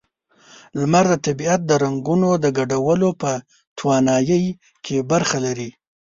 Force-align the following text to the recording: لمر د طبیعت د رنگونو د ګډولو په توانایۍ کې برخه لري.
لمر 0.79 1.05
د 1.11 1.13
طبیعت 1.25 1.61
د 1.65 1.71
رنگونو 1.83 2.29
د 2.43 2.45
ګډولو 2.57 3.09
په 3.21 3.31
توانایۍ 3.77 4.45
کې 4.85 4.97
برخه 5.11 5.37
لري. 5.45 5.69